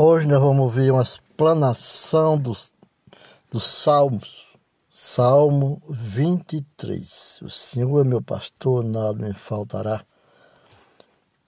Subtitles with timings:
[0.00, 2.72] Hoje nós vamos ouvir uma explanação dos,
[3.50, 4.46] dos Salmos.
[4.92, 7.40] Salmo 23.
[7.42, 10.06] O Senhor é meu pastor, nada me faltará.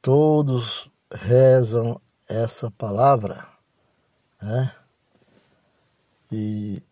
[0.02, 3.48] Todos rezam essa palavra,
[4.42, 4.74] né?
[6.32, 6.82] E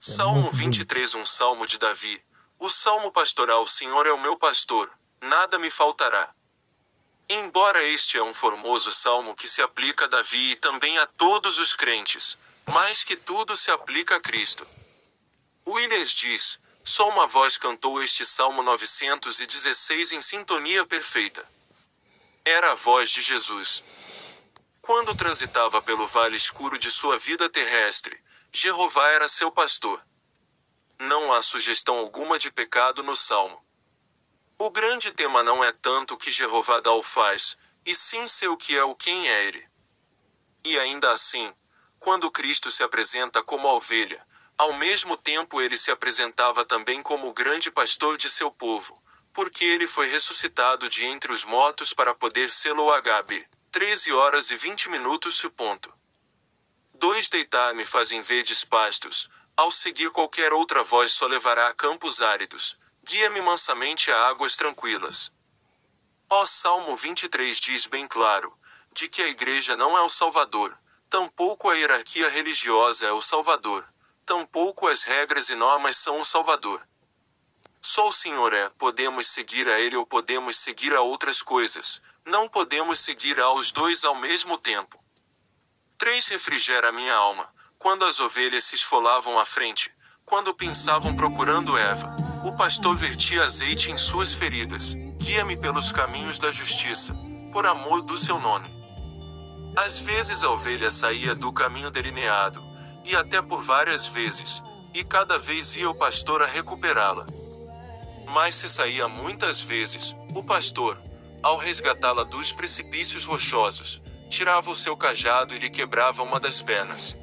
[0.00, 2.18] Salmo 23, um salmo de Davi.
[2.58, 4.90] O salmo pastoral: O Senhor é o meu pastor,
[5.20, 6.33] nada me faltará.
[7.28, 11.58] Embora este é um formoso salmo que se aplica a Davi e também a todos
[11.58, 12.36] os crentes,
[12.66, 14.66] mais que tudo se aplica a Cristo.
[15.66, 21.48] Williams diz: Só uma voz cantou este salmo 916 em sintonia perfeita.
[22.44, 23.82] Era a voz de Jesus.
[24.82, 28.22] Quando transitava pelo vale escuro de sua vida terrestre,
[28.52, 30.04] Jeová era seu pastor.
[30.98, 33.63] Não há sugestão alguma de pecado no salmo.
[34.56, 38.56] O grande tema não é tanto o que Jeová ou faz, e sim ser o
[38.56, 39.68] que é o quem é ele.
[40.64, 41.52] E ainda assim,
[41.98, 44.24] quando Cristo se apresenta como a ovelha,
[44.56, 49.64] ao mesmo tempo ele se apresentava também como o grande pastor de seu povo, porque
[49.64, 53.48] ele foi ressuscitado de entre os mortos para poder sê-lo HB.
[53.72, 55.92] 13 horas e 20 minutos ponto.
[56.94, 62.78] Dois deitar-me fazem verdes pastos, ao seguir qualquer outra voz só levará a campos áridos,
[63.06, 65.30] Guia-me mansamente a águas tranquilas.
[66.30, 68.56] Ó Salmo 23 diz bem claro,
[68.94, 70.74] de que a igreja não é o Salvador,
[71.10, 73.86] tampouco a hierarquia religiosa é o Salvador,
[74.24, 76.80] tampouco as regras e normas são o Salvador.
[77.82, 82.48] Só o Senhor é, podemos seguir a Ele ou podemos seguir a outras coisas, não
[82.48, 84.98] podemos seguir aos dois ao mesmo tempo.
[85.98, 86.28] 3.
[86.28, 89.94] Refrigera minha alma, quando as ovelhas se esfolavam à frente,
[90.24, 92.23] quando pensavam procurando Eva.
[92.56, 94.94] Pastor vertia azeite em suas feridas.
[95.18, 97.12] Guia-me pelos caminhos da justiça,
[97.52, 98.68] por amor do seu nome.
[99.76, 102.62] Às vezes a ovelha saía do caminho delineado,
[103.04, 104.62] e até por várias vezes,
[104.94, 107.26] e cada vez ia o pastor a recuperá-la.
[108.26, 111.02] Mas se saía muitas vezes, o pastor,
[111.42, 117.16] ao resgatá-la dos precipícios rochosos, tirava o seu cajado e lhe quebrava uma das pernas.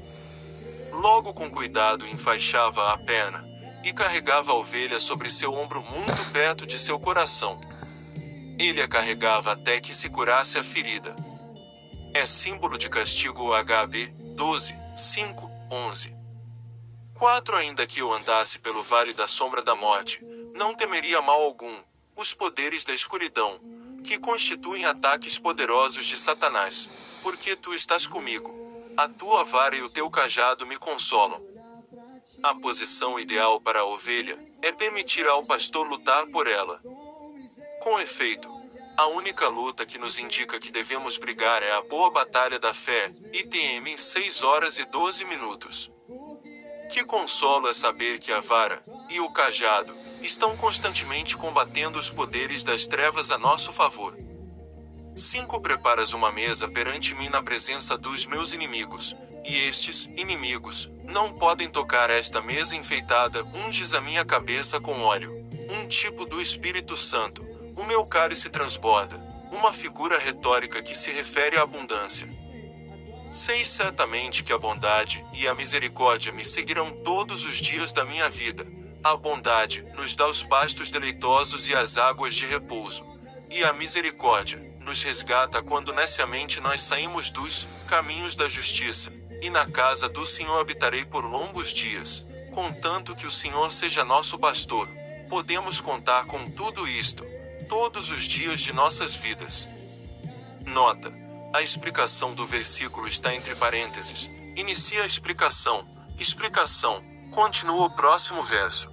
[0.92, 3.50] Logo com cuidado enfaixava a perna,
[3.84, 7.60] e carregava a ovelha sobre seu ombro muito perto de seu coração.
[8.60, 11.16] Ele a carregava até que se curasse a ferida.
[12.14, 16.16] É símbolo de castigo HB 12, 5, 11.
[17.16, 20.20] 4 Ainda que eu andasse pelo vale da sombra da morte,
[20.56, 21.76] não temeria mal algum,
[22.16, 23.60] os poderes da escuridão,
[24.04, 26.90] que constituem ataques poderosos de Satanás,
[27.22, 28.52] porque tu estás comigo.
[28.98, 31.42] A tua vara e o teu cajado me consolam.
[32.44, 36.82] A posição ideal para a ovelha é permitir ao pastor lutar por ela.
[37.82, 38.50] Com efeito,
[38.98, 43.12] a única luta que nos indica que devemos brigar é a boa batalha da fé,
[43.32, 45.92] ITM em 6 horas e 12 minutos.
[46.92, 52.64] Que consolo é saber que a vara e o cajado estão constantemente combatendo os poderes
[52.64, 54.18] das trevas a nosso favor.
[55.14, 55.60] 5.
[55.60, 59.14] Preparas uma mesa perante mim na presença dos meus inimigos,
[59.46, 65.46] e estes, inimigos, não podem tocar esta mesa enfeitada, unges a minha cabeça com óleo.
[65.70, 67.44] Um tipo do Espírito Santo.
[67.76, 69.18] O meu cálice transborda.
[69.52, 72.30] Uma figura retórica que se refere à abundância.
[73.30, 78.30] Sei certamente que a bondade e a misericórdia me seguirão todos os dias da minha
[78.30, 78.66] vida.
[79.04, 83.06] A bondade nos dá os pastos deleitosos e as águas de repouso.
[83.50, 89.12] E a misericórdia nos resgata quando neciamente nós saímos dos caminhos da justiça
[89.42, 94.38] e na casa do Senhor habitarei por longos dias, contanto que o Senhor seja nosso
[94.38, 94.88] pastor.
[95.30, 97.26] Podemos contar com tudo isto,
[97.70, 99.68] todos os dias de nossas vidas.
[100.66, 101.12] Nota:
[101.54, 104.30] a explicação do versículo está entre parênteses.
[104.56, 105.88] Inicia a explicação.
[106.20, 107.02] Explicação.
[107.32, 108.92] Continua o próximo verso.